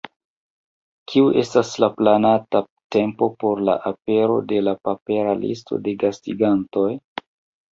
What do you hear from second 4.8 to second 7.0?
papera listo de gastigantoj?